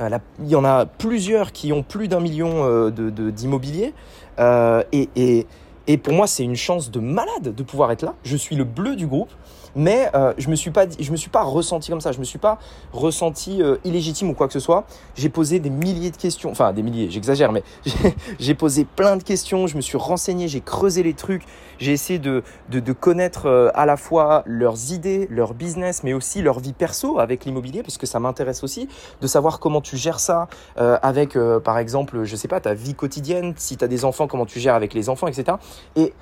Euh, 0.00 0.10
il 0.40 0.48
y 0.48 0.56
en 0.56 0.64
a 0.64 0.86
plusieurs 0.86 1.52
qui 1.52 1.72
ont 1.72 1.82
plus 1.82 2.08
d'un 2.08 2.20
million 2.20 2.64
euh, 2.64 2.90
d'immobilier. 2.90 3.94
et, 4.38 5.08
et, 5.16 5.46
et 5.86 5.98
pour 5.98 6.14
moi, 6.14 6.26
c'est 6.26 6.44
une 6.44 6.56
chance 6.56 6.90
de 6.90 7.00
malade 7.00 7.54
de 7.54 7.62
pouvoir 7.62 7.90
être 7.92 8.02
là. 8.02 8.14
Je 8.22 8.36
suis 8.36 8.56
le 8.56 8.64
bleu 8.64 8.96
du 8.96 9.06
groupe. 9.06 9.30
Mais 9.76 10.10
euh, 10.14 10.32
je 10.38 10.48
me 10.48 10.54
suis 10.54 10.70
pas, 10.70 10.86
je 10.98 11.10
me 11.10 11.16
suis 11.16 11.30
pas 11.30 11.42
ressenti 11.42 11.90
comme 11.90 12.00
ça. 12.00 12.12
Je 12.12 12.18
me 12.18 12.24
suis 12.24 12.38
pas 12.38 12.58
ressenti 12.92 13.62
euh, 13.62 13.76
illégitime 13.84 14.30
ou 14.30 14.34
quoi 14.34 14.46
que 14.46 14.52
ce 14.52 14.60
soit. 14.60 14.84
J'ai 15.14 15.28
posé 15.28 15.60
des 15.60 15.70
milliers 15.70 16.10
de 16.10 16.16
questions, 16.16 16.50
enfin 16.50 16.72
des 16.72 16.82
milliers, 16.82 17.10
j'exagère, 17.10 17.52
mais 17.52 17.62
j'ai 18.38 18.54
posé 18.54 18.84
plein 18.84 19.16
de 19.16 19.22
questions. 19.22 19.66
Je 19.66 19.76
me 19.76 19.80
suis 19.80 19.98
renseigné, 19.98 20.48
j'ai 20.48 20.60
creusé 20.60 21.02
les 21.02 21.14
trucs. 21.14 21.42
J'ai 21.78 21.92
essayé 21.92 22.18
de, 22.18 22.42
de, 22.70 22.92
connaître 22.92 23.46
euh, 23.46 23.70
à 23.74 23.86
la 23.86 23.96
fois 23.96 24.42
leurs 24.46 24.92
idées, 24.92 25.28
leur 25.30 25.54
business, 25.54 26.02
mais 26.02 26.12
aussi 26.12 26.42
leur 26.42 26.58
vie 26.58 26.72
perso 26.72 27.20
avec 27.20 27.44
l'immobilier, 27.44 27.82
parce 27.82 27.98
que 27.98 28.06
ça 28.06 28.18
m'intéresse 28.18 28.64
aussi 28.64 28.88
de 29.20 29.26
savoir 29.26 29.60
comment 29.60 29.80
tu 29.80 29.96
gères 29.96 30.20
ça 30.20 30.48
avec, 30.76 31.38
par 31.64 31.78
exemple, 31.78 32.24
je 32.24 32.36
sais 32.36 32.48
pas, 32.48 32.60
ta 32.60 32.74
vie 32.74 32.94
quotidienne. 32.94 33.54
Si 33.56 33.76
tu 33.76 33.84
as 33.84 33.88
des 33.88 34.04
enfants, 34.04 34.26
comment 34.26 34.46
tu 34.46 34.58
gères 34.58 34.74
avec 34.74 34.94
les 34.94 35.08
enfants, 35.08 35.26
etc. 35.28 35.56
Et 35.96 36.12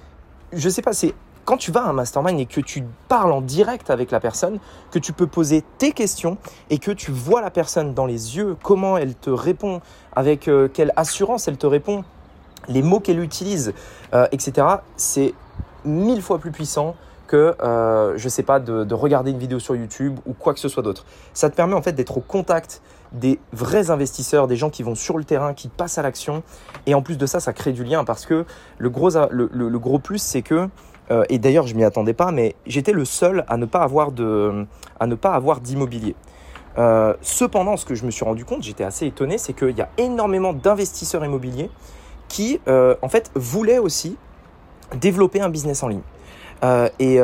je 0.53 0.69
sais 0.69 0.83
pas, 0.83 0.93
c'est 0.93 1.15
quand 1.47 1.57
tu 1.57 1.71
vas 1.71 1.85
à 1.85 1.89
un 1.89 1.93
mastermind 1.93 2.39
et 2.41 2.45
que 2.45 2.61
tu 2.61 2.85
parles 3.09 3.33
en 3.33 3.41
direct 3.41 3.89
avec 3.89 4.11
la 4.11 4.21
personne, 4.21 4.59
que 4.91 4.99
tu 4.99 5.13
peux 5.13 5.29
poser 5.29 5.63
tes 5.79 5.93
questions 5.93 6.37
et 6.71 6.79
que 6.79 6.91
tu 6.91 7.13
vois 7.13 7.41
la 7.41 7.51
personne 7.51 7.95
dans 7.95 8.05
les 8.05 8.37
yeux, 8.37 8.57
comment 8.63 8.99
elle 8.99 9.15
te 9.15 9.31
répond, 9.31 9.81
avec 10.15 10.49
euh, 10.49 10.69
quelle 10.69 10.93
assurance 10.97 11.47
elle 11.47 11.57
te 11.57 11.67
répond, 11.67 12.05
les 12.69 12.83
mots 12.83 12.99
qu'elle 12.99 13.21
utilise, 13.21 13.73
euh, 14.13 14.27
etc., 14.33 14.67
c'est 14.97 15.35
mille 15.85 16.21
fois 16.21 16.39
plus 16.39 16.51
puissant 16.51 16.97
que, 17.29 17.55
euh, 17.63 18.15
je 18.17 18.29
sais 18.29 18.43
pas, 18.43 18.59
de, 18.59 18.93
regarder 18.95 19.31
une 19.31 19.39
vidéo 19.39 19.61
sur 19.61 19.77
YouTube 19.77 20.19
ou 20.27 20.33
quoi 20.33 20.53
que 20.53 20.61
ce 20.61 20.69
soit 20.69 20.83
d'autre. 20.83 21.05
Ça 21.33 21.49
te 21.49 21.55
permet 21.55 21.75
en 21.75 21.83
fait 21.83 21.93
d'être 21.93 22.19
au 22.19 22.21
contact 22.21 22.83
des 23.13 23.39
vrais 23.53 23.91
investisseurs, 23.91 24.49
des 24.49 24.57
gens 24.57 24.69
qui 24.69 24.83
vont 24.83 24.97
sur 24.97 25.17
le 25.17 25.23
terrain, 25.23 25.55
qui 25.55 25.69
passent 25.69 25.99
à 25.99 26.03
l'action. 26.03 26.43
Et 26.87 26.95
en 26.95 27.03
plus 27.03 27.17
de 27.17 27.27
ça, 27.27 27.39
ça 27.39 27.53
crée 27.53 27.73
du 27.73 27.85
lien 27.85 28.05
parce 28.05 28.27
que 28.27 28.45
le 28.79 28.91
gros, 28.91 29.11
le 29.31 29.79
gros 29.79 30.01
plus, 30.01 30.19
c'est 30.19 30.43
que 30.43 30.69
euh, 31.11 31.25
et 31.29 31.39
d'ailleurs, 31.39 31.67
je 31.67 31.75
m'y 31.75 31.85
attendais 31.85 32.15
pas, 32.15 32.33
mais 32.33 32.55
j'étais 32.67 32.93
le 32.93 33.05
seul 33.05 33.45
à 33.49 33.57
ne 33.57 33.67
pas 33.67 33.81
avoir 33.81 34.13
de, 34.13 34.67
à 34.99 35.07
ne 35.07 35.15
pas 35.15 35.33
avoir 35.33 35.61
d'immobilier. 35.61 36.15
Euh, 36.79 37.15
cependant, 37.23 37.77
ce 37.77 37.87
que 37.87 37.95
je 37.95 38.05
me 38.05 38.11
suis 38.11 38.25
rendu 38.25 38.45
compte, 38.45 38.63
j'étais 38.63 38.85
assez 38.85 39.07
étonné, 39.07 39.39
c'est 39.39 39.53
qu'il 39.53 39.77
y 39.77 39.81
a 39.81 39.89
énormément 39.99 40.53
d'investisseurs 40.53 41.25
immobiliers 41.25 41.71
qui, 42.29 42.61
euh, 42.69 42.97
en 43.03 43.09
fait, 43.09 43.31
voulaient 43.35 43.79
aussi 43.79 44.17
développer 45.01 45.41
un 45.41 45.49
business 45.49 45.83
en 45.83 45.89
ligne. 45.89 46.03
et, 46.99 47.19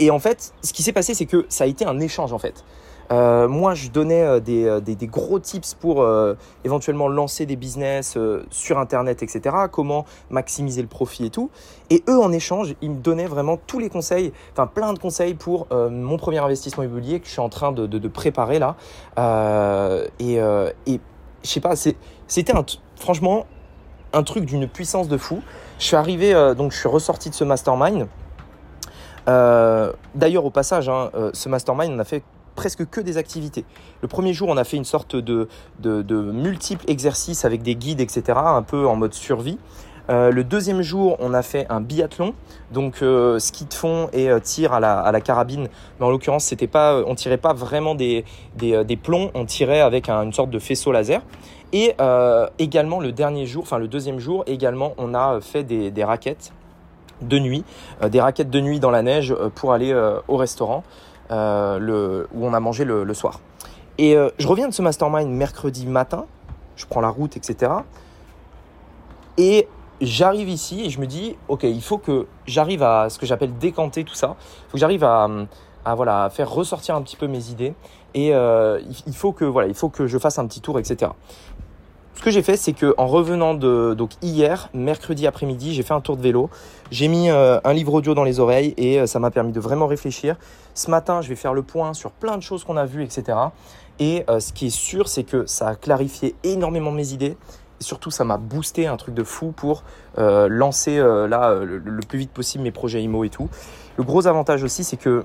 et 0.00 0.10
en 0.10 0.18
fait, 0.18 0.52
ce 0.62 0.72
qui 0.72 0.82
s'est 0.82 0.92
passé, 0.92 1.14
c'est 1.14 1.26
que 1.26 1.46
ça 1.48 1.64
a 1.64 1.66
été 1.66 1.84
un 1.84 1.98
échange, 2.00 2.32
en 2.32 2.38
fait. 2.38 2.64
Euh, 3.10 3.48
moi, 3.48 3.74
je 3.74 3.88
donnais 3.88 4.22
euh, 4.22 4.40
euh, 4.48 4.80
des, 4.80 5.06
gros 5.06 5.38
tips 5.38 5.74
pour 5.74 6.06
éventuellement 6.64 7.08
lancer 7.08 7.46
des 7.46 7.56
business 7.56 8.18
sur 8.50 8.78
Internet, 8.78 9.22
etc. 9.22 9.56
Comment 9.70 10.04
maximiser 10.30 10.82
le 10.82 10.88
profit 10.88 11.26
et 11.26 11.30
tout. 11.30 11.50
Et 11.90 12.02
eux, 12.08 12.18
en 12.18 12.32
échange, 12.32 12.74
ils 12.82 12.90
me 12.90 13.00
donnaient 13.00 13.26
vraiment 13.26 13.56
tous 13.56 13.78
les 13.78 13.88
conseils, 13.88 14.32
enfin 14.52 14.66
plein 14.66 14.92
de 14.92 14.98
conseils 14.98 15.34
pour 15.34 15.68
mon 15.70 16.16
premier 16.16 16.38
investissement 16.38 16.84
immobilier 16.84 17.20
que 17.20 17.26
je 17.26 17.32
suis 17.32 17.40
en 17.40 17.48
train 17.48 17.72
de, 17.72 18.08
préparer 18.08 18.58
là. 18.58 18.76
et, 20.18 20.34
et 20.36 21.00
je 21.42 21.48
sais 21.48 21.60
pas, 21.60 21.74
c'était 21.76 22.52
franchement 22.96 23.46
un 24.12 24.22
truc 24.22 24.44
d'une 24.44 24.68
puissance 24.68 25.08
de 25.08 25.16
fou. 25.16 25.42
Je 25.78 25.84
suis 25.84 25.96
arrivé, 25.96 26.32
donc 26.56 26.72
je 26.72 26.78
suis 26.78 26.88
ressorti 26.88 27.30
de 27.30 27.34
ce 27.34 27.44
mastermind. 27.44 28.06
D'ailleurs, 29.26 30.44
au 30.44 30.50
passage, 30.50 30.88
hein, 30.88 31.10
ce 31.32 31.48
mastermind, 31.48 31.92
on 31.92 31.98
a 31.98 32.04
fait 32.04 32.22
presque 32.58 32.90
que 32.90 33.00
des 33.00 33.18
activités. 33.18 33.64
Le 34.02 34.08
premier 34.08 34.32
jour, 34.32 34.48
on 34.48 34.56
a 34.56 34.64
fait 34.64 34.76
une 34.76 34.84
sorte 34.84 35.14
de, 35.14 35.46
de, 35.78 36.20
multiples 36.32 36.84
exercices 36.90 37.44
avec 37.44 37.62
des 37.62 37.76
guides, 37.76 38.00
etc., 38.00 38.36
un 38.36 38.62
peu 38.62 38.88
en 38.88 38.96
mode 38.96 39.14
survie. 39.14 39.58
Euh, 40.10 40.32
le 40.32 40.42
deuxième 40.42 40.82
jour, 40.82 41.16
on 41.20 41.34
a 41.34 41.42
fait 41.42 41.66
un 41.68 41.80
biathlon, 41.80 42.34
donc 42.72 43.00
euh, 43.02 43.38
ski 43.38 43.66
de 43.66 43.74
fond 43.74 44.08
et 44.12 44.28
euh, 44.28 44.40
tir 44.40 44.72
à 44.72 44.80
la, 44.80 44.98
à 44.98 45.12
la, 45.12 45.20
carabine. 45.20 45.68
Mais 46.00 46.06
en 46.06 46.10
l'occurrence, 46.10 46.46
c'était 46.46 46.66
pas, 46.66 47.00
on 47.06 47.14
tirait 47.14 47.38
pas 47.38 47.52
vraiment 47.52 47.94
des, 47.94 48.24
des, 48.56 48.84
des 48.84 48.96
plombs, 48.96 49.30
on 49.34 49.44
tirait 49.44 49.80
avec 49.80 50.08
une 50.08 50.32
sorte 50.32 50.50
de 50.50 50.58
faisceau 50.58 50.90
laser. 50.90 51.22
Et 51.72 51.94
également 52.58 52.98
le 52.98 53.12
dernier 53.12 53.46
jour, 53.46 53.62
enfin 53.62 53.78
le 53.78 53.86
deuxième 53.86 54.18
jour, 54.18 54.42
également, 54.48 54.94
on 54.98 55.14
a 55.14 55.40
fait 55.40 55.62
des, 55.62 55.92
des 55.92 56.02
raquettes 56.02 56.52
de 57.20 57.38
nuit, 57.38 57.62
des 58.02 58.20
raquettes 58.20 58.50
de 58.50 58.60
nuit 58.60 58.80
dans 58.80 58.90
la 58.90 59.02
neige 59.02 59.34
pour 59.54 59.72
aller 59.72 59.94
au 60.28 60.36
restaurant. 60.36 60.82
Euh, 61.30 61.78
le, 61.78 62.26
où 62.32 62.46
on 62.46 62.54
a 62.54 62.60
mangé 62.60 62.86
le, 62.86 63.12
soir. 63.12 63.40
Et 63.98 64.16
euh, 64.16 64.30
je 64.38 64.48
reviens 64.48 64.66
de 64.66 64.72
ce 64.72 64.80
mastermind 64.80 65.28
mercredi 65.28 65.86
matin, 65.86 66.24
je 66.74 66.86
prends 66.86 67.02
la 67.02 67.10
route, 67.10 67.36
etc. 67.36 67.70
Et 69.36 69.68
j'arrive 70.00 70.48
ici 70.48 70.86
et 70.86 70.90
je 70.90 70.98
me 70.98 71.06
dis, 71.06 71.36
ok, 71.48 71.64
il 71.64 71.82
faut 71.82 71.98
que 71.98 72.26
j'arrive 72.46 72.82
à 72.82 73.10
ce 73.10 73.18
que 73.18 73.26
j'appelle 73.26 73.58
décanter 73.58 74.04
tout 74.04 74.14
ça. 74.14 74.36
Il 74.38 74.64
faut 74.68 74.72
que 74.72 74.78
j'arrive 74.78 75.04
à, 75.04 75.28
à, 75.84 75.94
voilà, 75.94 76.30
faire 76.30 76.50
ressortir 76.50 76.94
un 76.94 77.02
petit 77.02 77.16
peu 77.16 77.26
mes 77.26 77.50
idées. 77.50 77.74
Et 78.14 78.34
euh, 78.34 78.80
il 79.06 79.14
faut 79.14 79.32
que 79.32 79.44
voilà, 79.44 79.68
il 79.68 79.74
faut 79.74 79.90
que 79.90 80.06
je 80.06 80.16
fasse 80.16 80.38
un 80.38 80.46
petit 80.46 80.62
tour, 80.62 80.78
etc. 80.78 81.10
ce 82.18 82.22
que 82.24 82.32
j'ai 82.32 82.42
fait, 82.42 82.56
c'est 82.56 82.72
que 82.72 82.94
en 82.98 83.06
revenant 83.06 83.54
de 83.54 83.94
donc 83.96 84.10
hier, 84.22 84.70
mercredi 84.74 85.24
après-midi, 85.28 85.72
j'ai 85.72 85.84
fait 85.84 85.94
un 85.94 86.00
tour 86.00 86.16
de 86.16 86.20
vélo. 86.20 86.50
J'ai 86.90 87.06
mis 87.06 87.30
euh, 87.30 87.60
un 87.62 87.72
livre 87.72 87.94
audio 87.94 88.12
dans 88.12 88.24
les 88.24 88.40
oreilles 88.40 88.74
et 88.76 88.98
euh, 88.98 89.06
ça 89.06 89.20
m'a 89.20 89.30
permis 89.30 89.52
de 89.52 89.60
vraiment 89.60 89.86
réfléchir. 89.86 90.34
Ce 90.74 90.90
matin, 90.90 91.22
je 91.22 91.28
vais 91.28 91.36
faire 91.36 91.54
le 91.54 91.62
point 91.62 91.94
sur 91.94 92.10
plein 92.10 92.36
de 92.36 92.42
choses 92.42 92.64
qu'on 92.64 92.76
a 92.76 92.86
vues, 92.86 93.04
etc. 93.04 93.38
Et 94.00 94.24
euh, 94.28 94.40
ce 94.40 94.52
qui 94.52 94.66
est 94.66 94.76
sûr, 94.76 95.06
c'est 95.06 95.22
que 95.22 95.46
ça 95.46 95.68
a 95.68 95.74
clarifié 95.76 96.34
énormément 96.42 96.90
mes 96.90 97.12
idées. 97.12 97.36
Et 97.80 97.84
surtout, 97.84 98.10
ça 98.10 98.24
m'a 98.24 98.36
boosté 98.36 98.88
un 98.88 98.96
truc 98.96 99.14
de 99.14 99.22
fou 99.22 99.52
pour 99.52 99.84
lancer 100.16 100.98
là 100.98 101.54
le, 101.54 101.78
le, 101.78 102.00
plus 102.00 102.18
vite 102.18 102.32
possible 102.32 102.64
mes 102.64 102.72
projets 102.72 103.00
IMO 103.00 103.22
et 103.22 103.30
tout. 103.30 103.48
Le 103.96 104.02
gros 104.02 104.26
avantage 104.26 104.64
aussi, 104.64 104.82
c'est 104.82 104.96
que 104.96 105.22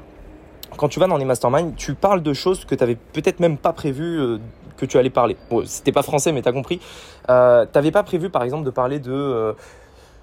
quand 0.78 0.90
tu 0.90 1.00
vas 1.00 1.08
dans 1.08 1.18
les 1.18 1.26
masterminds, 1.26 1.74
tu 1.76 1.96
parles 1.96 2.22
de 2.22 2.34
choses 2.34 2.66
que 2.66 2.76
tu 2.76 2.84
n'avais 2.84 2.98
peut-être 3.14 3.40
même 3.40 3.58
pas 3.58 3.74
prévues 3.74 4.38
que 4.78 4.86
tu 4.86 4.98
allais 4.98 5.10
parler. 5.10 5.38
Bon, 5.50 5.64
c'était 5.66 5.92
pas 5.92 6.04
français, 6.04 6.32
mais 6.32 6.42
tu 6.42 6.50
as 6.50 6.54
compris. 6.54 6.80
Euh, 7.30 7.66
t'avais 7.72 7.92
pas 7.92 8.04
prévu, 8.04 8.30
par 8.30 8.44
exemple, 8.44 8.66
de 8.66 8.70
parler 8.70 9.00
de, 9.00 9.12
euh, 9.12 9.54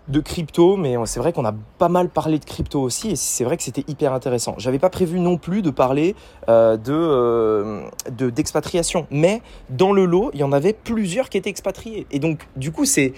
de 0.09 0.21
crypto, 0.21 0.77
mais 0.77 0.97
c'est 1.05 1.21
vrai 1.21 1.33
qu'on 1.33 1.45
a 1.45 1.55
pas 1.79 1.89
mal 1.89 2.09
parlé 2.09 2.39
de 2.39 2.45
crypto 2.45 2.81
aussi, 2.81 3.11
et 3.11 3.17
c'est 3.17 3.45
vrai 3.45 3.57
que 3.57 3.63
c'était 3.63 3.85
hyper 3.87 4.13
intéressant. 4.13 4.55
J'avais 4.59 4.79
pas 4.79 4.91
prévu 4.91 5.21
non 5.21 5.37
plus 5.37 5.63
de 5.63 5.71
parler 5.71 6.15
euh, 6.49 6.77
de 6.77 8.31
d'expatriation, 8.31 9.07
mais 9.11 9.43
dans 9.69 9.93
le 9.93 10.05
lot, 10.05 10.31
il 10.35 10.41
y 10.41 10.45
en 10.45 10.53
avait 10.53 10.73
plusieurs 10.73 11.29
qui 11.29 11.39
étaient 11.39 11.51
expatriés. 11.51 12.07
Et 12.11 12.19
donc, 12.19 12.47
du 12.57 12.73
coup, 12.73 12.85
c'est 12.85 13.13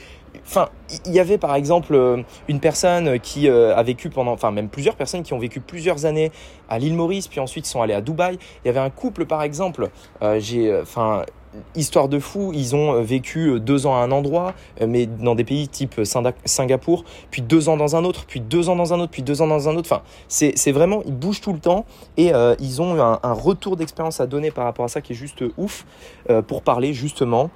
Enfin, 0.47 0.69
il 1.07 1.13
y 1.13 1.21
avait 1.21 1.39
par 1.39 1.55
exemple 1.55 1.95
euh, 1.95 2.23
une 2.49 2.61
personne 2.61 3.21
qui 3.21 3.49
euh, 3.49 3.77
a 3.77 3.83
vécu 3.83 4.09
pendant, 4.09 4.33
enfin 4.33 4.51
même 4.51 4.69
plusieurs 4.69 4.97
personnes 4.97 5.23
qui 5.23 5.33
ont 5.35 5.39
vécu 5.39 5.61
plusieurs 5.61 6.07
années 6.07 6.33
à 6.69 6.79
l'île 6.79 6.95
Maurice, 6.95 7.29
puis 7.29 7.41
ensuite 7.41 7.67
sont 7.67 7.83
allées 7.83 7.95
à 7.95 8.01
Dubaï. 8.01 8.39
Il 8.65 8.69
y 8.69 8.71
avait 8.71 8.81
un 8.81 8.91
couple 8.91 9.27
par 9.27 9.43
exemple, 9.43 9.91
euh, 10.23 10.41
j'ai, 10.41 10.75
enfin, 10.81 11.25
histoire 11.75 12.09
de 12.09 12.19
fou, 12.19 12.53
ils 12.55 12.75
ont 12.75 13.03
vécu 13.03 13.61
deux 13.61 13.87
ans 13.87 13.95
à 13.95 13.99
un 13.99 14.11
endroit, 14.11 14.55
mais 14.81 15.05
dans 15.05 15.35
des 15.35 15.45
pays 15.45 15.69
type 15.69 16.01
Singapour, 16.47 17.05
puis 17.31 17.43
deux 17.43 17.69
ans 17.69 17.77
dans 17.77 17.95
un 17.95 18.05
autre, 18.05 18.25
puis 18.27 18.41
deux 18.41 18.71
ans 18.71 18.77
dans 18.77 18.95
un 18.95 19.01
autre, 19.01 19.13
puis 19.13 19.23
deux 19.23 19.43
ans 19.43 19.47
dans 19.47 19.69
un 19.69 19.77
autre. 19.77 19.89
Enfin, 19.93 20.03
c'est 20.29 20.73
vraiment, 20.73 21.03
ils 21.05 21.15
bougent 21.15 21.43
tout 21.43 21.53
le 21.53 21.59
temps 21.59 21.85
et 22.17 22.33
ils 22.59 22.81
ont 22.81 22.99
un, 22.99 23.33
retour 23.35 23.77
d'expérience 23.77 24.19
à 24.19 24.27
donner 24.27 24.51
par 24.51 24.65
rapport 24.65 24.87
à 24.87 24.89
ça 24.89 25.03
qui 25.03 25.13
est 25.13 25.17
juste 25.17 25.45
ouf 25.59 25.85
pour 26.47 26.63
parler 26.63 26.95
justement 26.95 27.51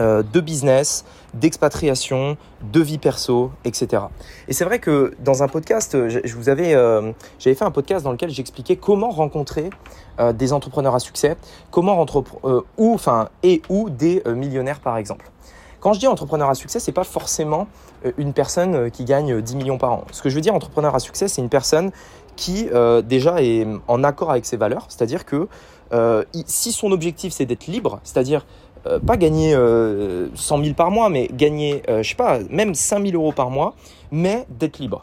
de 0.00 0.40
business, 0.40 1.04
d'expatriation, 1.34 2.36
de 2.72 2.80
vie 2.80 2.98
perso, 2.98 3.50
etc. 3.64 4.04
Et 4.48 4.52
c'est 4.52 4.64
vrai 4.64 4.78
que 4.78 5.14
dans 5.20 5.42
un 5.42 5.48
podcast, 5.48 5.96
je 6.08 6.34
vous 6.34 6.48
avais, 6.48 6.74
euh, 6.74 7.12
j'avais 7.38 7.54
fait 7.54 7.64
un 7.64 7.70
podcast 7.70 8.04
dans 8.04 8.12
lequel 8.12 8.30
j'expliquais 8.30 8.76
comment 8.76 9.10
rencontrer 9.10 9.70
euh, 10.20 10.32
des 10.32 10.52
entrepreneurs 10.52 10.94
à 10.94 11.00
succès, 11.00 11.36
comment 11.70 12.04
ou 12.78 12.94
enfin 12.94 13.28
et 13.42 13.62
ou 13.68 13.90
des 13.90 14.22
millionnaires 14.26 14.80
par 14.80 14.96
exemple. 14.96 15.30
Quand 15.80 15.92
je 15.92 16.00
dis 16.00 16.06
entrepreneur 16.06 16.48
à 16.48 16.54
succès, 16.54 16.80
c'est 16.80 16.92
pas 16.92 17.04
forcément 17.04 17.68
une 18.16 18.32
personne 18.32 18.90
qui 18.90 19.04
gagne 19.04 19.40
10 19.40 19.56
millions 19.56 19.78
par 19.78 19.92
an. 19.92 20.04
Ce 20.10 20.22
que 20.22 20.28
je 20.28 20.34
veux 20.34 20.40
dire 20.40 20.54
entrepreneur 20.54 20.94
à 20.94 20.98
succès, 20.98 21.28
c'est 21.28 21.40
une 21.40 21.48
personne 21.48 21.92
qui 22.34 22.68
déjà 23.04 23.42
est 23.42 23.66
en 23.86 24.02
accord 24.02 24.30
avec 24.30 24.44
ses 24.44 24.56
valeurs, 24.56 24.86
c'est-à-dire 24.88 25.24
que 25.24 25.46
si 26.46 26.72
son 26.72 26.90
objectif 26.90 27.32
c'est 27.32 27.46
d'être 27.46 27.66
libre, 27.66 28.00
c'est-à-dire 28.02 28.44
euh, 28.86 28.98
pas 28.98 29.16
gagner 29.16 29.52
100 29.52 29.58
euh, 29.58 30.28
000 30.34 30.74
par 30.74 30.90
mois, 30.90 31.08
mais 31.08 31.28
gagner, 31.32 31.82
euh, 31.88 32.02
je 32.02 32.10
sais 32.10 32.14
pas, 32.14 32.38
même 32.50 32.74
5 32.74 33.06
000 33.06 33.14
euros 33.14 33.32
par 33.32 33.50
mois, 33.50 33.74
mais 34.10 34.46
d'être 34.48 34.78
libre. 34.78 35.02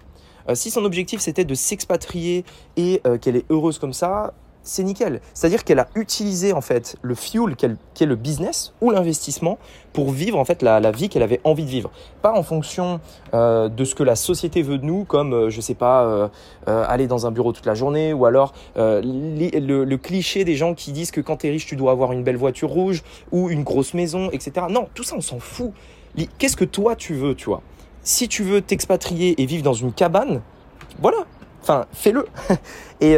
si 0.54 0.70
son 0.70 0.86
objectif 0.86 1.20
c'était 1.20 1.46
de 1.46 1.56
s'expatrier 1.56 2.46
et 2.78 3.02
qu'elle 3.22 3.36
est 3.36 3.46
heureuse 3.50 3.80
comme 3.80 3.94
ça, 3.94 4.34
c'est 4.66 4.84
nickel. 4.84 5.22
C'est-à-dire 5.34 5.64
qu'elle 5.64 5.80
a 5.80 5.88
utilisé 5.96 6.52
en 6.52 6.62
fait 6.62 6.98
le 7.02 7.16
fuel 7.16 7.56
qui 7.56 8.04
est 8.04 8.08
le 8.08 8.16
business 8.16 8.74
ou 8.82 8.92
l'investissement 8.92 9.58
pour 9.94 10.12
vivre 10.12 10.38
en 10.38 10.44
fait 10.44 10.62
la, 10.62 10.92
vie 10.92 11.08
qu'elle 11.08 11.24
avait 11.24 11.40
envie 11.44 11.64
de 11.64 11.70
vivre. 11.70 11.92
Pas 12.22 12.34
en 12.34 12.44
fonction 12.44 13.00
euh, 13.34 13.70
de 13.70 13.86
ce 13.86 13.96
que 13.96 14.04
la 14.04 14.16
société 14.16 14.62
veut 14.62 14.78
de 14.78 14.86
nous, 14.86 15.06
comme 15.06 15.34
euh, 15.34 15.50
je 15.50 15.62
sais 15.62 15.76
pas 15.76 16.04
euh, 16.04 16.28
aller 16.66 17.08
dans 17.08 17.28
un 17.28 17.32
bureau 17.32 17.54
toute 17.54 17.66
la 17.66 17.76
journée 17.76 18.12
ou 18.12 18.26
alors 18.26 18.54
le, 18.76 19.96
cliché 19.96 20.44
des 20.44 20.56
gens 20.56 20.74
qui 20.74 20.92
disent 20.92 21.12
que 21.12 21.22
quand 21.22 21.38
tu 21.38 21.48
es 21.48 21.52
riche 21.52 21.66
tu 21.68 21.76
dois 21.76 21.92
avoir 21.92 22.12
une 22.12 22.24
belle 22.24 22.38
voiture 22.38 22.70
rouge 22.70 23.04
ou 23.32 23.50
une 23.50 23.64
grosse 23.64 23.94
maison, 23.94 24.30
etc. 24.32 24.66
Non, 24.70 24.88
tout 24.94 25.04
ça 25.04 25.16
on 25.16 25.22
s'en 25.22 25.40
fout. 25.40 25.72
Qu'est-ce 26.38 26.58
que 26.58 26.66
toi 26.66 26.96
tu 26.96 27.14
veux, 27.14 27.36
tu 27.36 27.46
vois? 27.46 27.62
Si 28.02 28.28
tu 28.28 28.44
veux 28.44 28.62
t'expatrier 28.62 29.42
et 29.42 29.46
vivre 29.46 29.64
dans 29.64 29.74
une 29.74 29.94
cabane, 29.94 30.42
voilà. 31.02 31.18
Enfin, 31.62 31.86
fais-le. 31.94 32.28
et 33.02 33.18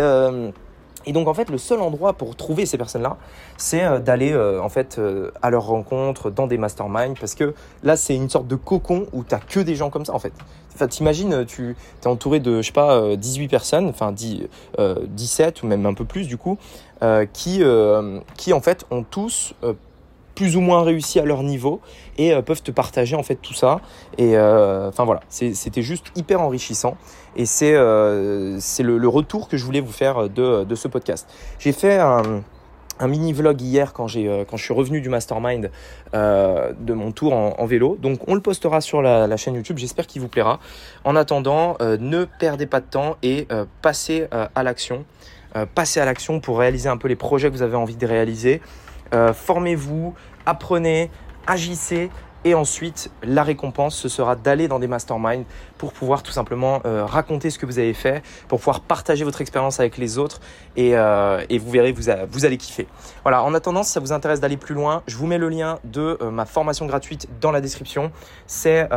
et 1.08 1.14
donc 1.14 1.28
en 1.28 1.34
fait, 1.34 1.50
le 1.50 1.58
seul 1.58 1.80
endroit 1.80 2.14
pour 2.14 2.36
trouver 2.36 2.66
ces 2.66 2.78
personnes-là, 2.78 3.18
c'est 3.56 3.84
euh, 3.84 4.00
d'aller 4.00 4.34
euh, 4.34 4.62
en 4.62 4.70
fait 4.70 5.00
euh, 5.00 5.32
à 5.42 5.50
leur 5.50 5.66
rencontre 5.66 6.30
dans 6.30 6.48
des 6.48 6.58
masterminds 6.58 7.16
parce 7.20 7.34
que 7.34 7.56
là, 7.82 7.96
c'est 7.96 8.14
une 8.14 8.30
sorte 8.30 8.48
de 8.48 8.56
cocon 8.56 9.08
où 9.14 9.24
t'as 9.24 9.40
que 9.40 9.62
des 9.62 9.76
gens 9.76 9.90
comme 9.90 10.06
ça 10.06 10.14
en 10.14 10.20
fait. 10.20 10.34
Enfin, 10.76 10.88
t'imagines, 10.88 11.46
tu 11.46 11.76
es 12.04 12.08
entouré 12.08 12.40
de 12.40 12.62
je 12.62 12.68
sais 12.68 12.74
pas 12.74 13.16
18 13.16 13.48
personnes, 13.48 13.88
enfin 13.88 14.12
10, 14.12 14.44
17 15.08 15.64
ou 15.64 15.68
même 15.68 15.84
un 15.88 15.96
peu 15.96 16.06
plus 16.06 16.28
du 16.28 16.38
coup, 16.38 16.60
qui 17.34 17.64
en 17.64 18.62
fait 18.62 18.86
ont 18.92 19.02
tous 19.02 19.56
plus 20.38 20.56
ou 20.56 20.62
moins 20.62 20.84
réussi 20.84 21.20
à 21.20 21.26
leur 21.26 21.42
niveau 21.42 21.82
et 22.20 22.32
euh, 22.32 22.44
peuvent 22.44 22.62
te 22.62 22.70
partager 22.70 23.16
en 23.16 23.24
fait 23.24 23.36
tout 23.36 23.56
ça. 23.56 23.82
Et 24.20 24.38
euh, 24.38 24.88
enfin 24.88 25.04
voilà, 25.04 25.22
c'était 25.30 25.82
juste 25.82 26.12
hyper 26.16 26.42
enrichissant 26.42 26.96
et 27.36 27.48
c'est 27.48 27.74
euh, 27.74 28.60
le, 28.80 29.08
retour 29.08 29.50
que 29.50 29.58
je 29.58 29.66
voulais 29.66 29.80
vous 29.82 29.92
faire 29.92 30.30
de, 30.30 30.76
ce 30.76 30.88
podcast. 30.88 31.28
J'ai 31.58 31.72
fait 31.72 31.98
un, 31.98 32.44
mini 33.08 33.34
vlog 33.34 33.60
hier 33.62 33.94
quand 33.94 34.08
j'ai 34.08 34.46
quand 34.48 34.58
je 34.58 34.64
suis 34.64 34.74
revenu 34.74 35.02
du 35.02 35.10
mastermind 35.10 35.72
de 36.14 36.94
mon 36.94 37.12
tour 37.12 37.34
en, 37.34 37.66
vélo. 37.66 37.98
Donc 38.00 38.20
on 38.28 38.36
le 38.36 38.42
postera 38.42 38.80
sur 38.80 39.02
la, 39.02 39.38
chaîne 39.38 39.56
YouTube. 39.56 39.80
J'espère 39.80 40.06
qu'il 40.06 40.22
vous 40.22 40.28
plaira. 40.28 40.60
En 41.04 41.16
attendant, 41.16 41.78
ne 41.82 42.26
perdez 42.26 42.68
pas 42.68 42.80
de 42.80 42.86
temps 42.86 43.18
et 43.24 43.48
passez 43.82 44.28
à 44.32 44.64
l'action. 44.64 45.04
passez 45.74 46.00
à 46.00 46.06
l'action 46.06 46.40
pour 46.40 46.60
réaliser 46.60 46.90
un 46.90 46.98
peu 46.98 47.08
les 47.08 47.16
projets 47.16 47.50
que 47.50 47.56
vous 47.56 47.64
avez 47.64 47.78
envie 47.78 47.98
de 47.98 48.06
réaliser. 48.06 48.62
Euh, 49.14 49.34
formez-vous, 49.34 50.14
apprenez, 50.46 51.10
agissez. 51.46 52.10
Et 52.46 52.54
ensuite, 52.54 53.12
la 53.24 53.44
récompense, 53.44 53.96
ce 53.96 54.08
sera 54.08 54.36
d'aller 54.36 54.68
dans 54.68 54.80
des 54.80 54.88
masterminds 54.88 55.44
pour 55.78 55.92
pouvoir 55.92 56.24
tout 56.24 56.32
simplement 56.32 56.82
euh, 56.86 57.04
raconter 57.04 57.50
ce 57.50 57.60
que 57.60 57.66
vous 57.66 57.80
avez 57.80 57.94
fait, 57.94 58.24
pour 58.48 58.60
pouvoir 58.60 58.82
partager 58.82 59.26
votre 59.26 59.42
expérience 59.42 59.80
avec 59.80 59.98
les 59.98 60.18
autres. 60.18 60.40
Et, 60.78 60.96
euh, 60.96 61.44
vous 61.50 61.72
verrez, 61.72 61.92
vous, 61.92 62.04
vous, 62.30 62.46
allez 62.46 62.58
kiffer. 62.58 62.88
Voilà, 63.24 63.44
en 63.44 63.54
attendant, 63.54 63.84
si 63.84 63.92
ça 63.92 64.00
vous 64.00 64.14
intéresse 64.14 64.40
d'aller 64.40 64.56
plus 64.56 64.76
loin, 64.76 65.02
je 65.08 65.18
vous 65.18 65.26
mets 65.26 65.40
le 65.40 65.50
lien 65.50 65.80
de 65.84 66.18
ma 66.32 66.46
formation 66.46 66.86
gratuite 66.86 67.28
dans 67.42 67.52
la 67.52 67.60
description. 67.60 68.12
C'est... 68.46 68.88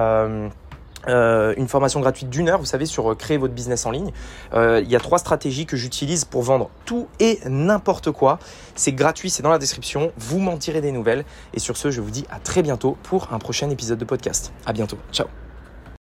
Euh, 1.08 1.54
une 1.56 1.68
formation 1.68 2.00
gratuite 2.00 2.28
d'une 2.28 2.48
heure, 2.48 2.58
vous 2.58 2.66
savez, 2.66 2.86
sur 2.86 3.12
euh, 3.12 3.14
créer 3.14 3.38
votre 3.38 3.54
business 3.54 3.86
en 3.86 3.90
ligne. 3.90 4.12
Euh, 4.52 4.80
il 4.82 4.90
y 4.90 4.96
a 4.96 5.00
trois 5.00 5.18
stratégies 5.18 5.66
que 5.66 5.76
j'utilise 5.76 6.24
pour 6.24 6.42
vendre 6.42 6.70
tout 6.84 7.08
et 7.18 7.40
n'importe 7.46 8.10
quoi. 8.10 8.38
C'est 8.74 8.92
gratuit, 8.92 9.30
c'est 9.30 9.42
dans 9.42 9.50
la 9.50 9.58
description. 9.58 10.12
Vous 10.18 10.38
m'en 10.38 10.56
tirez 10.56 10.80
des 10.80 10.92
nouvelles. 10.92 11.24
Et 11.54 11.60
sur 11.60 11.76
ce, 11.76 11.90
je 11.90 12.00
vous 12.00 12.10
dis 12.10 12.26
à 12.30 12.38
très 12.38 12.62
bientôt 12.62 12.96
pour 13.02 13.32
un 13.32 13.38
prochain 13.38 13.70
épisode 13.70 13.98
de 13.98 14.04
podcast. 14.04 14.52
À 14.66 14.72
bientôt. 14.72 14.98
Ciao. 15.12 15.26